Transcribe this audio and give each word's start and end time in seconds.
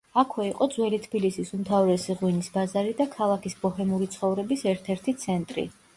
აქვე 0.19 0.43
იყო 0.51 0.67
ძველი 0.75 0.99
თბილისის 1.03 1.51
უმთავრესი 1.57 2.17
ღვინის 2.21 2.49
ბაზარი 2.57 2.97
და 3.03 3.09
ქალაქის 3.17 3.57
ბოჰემური 3.67 4.09
ცხოვრების 4.17 4.67
ერთ-ერთი 4.73 5.17
ცენტრი. 5.27 5.69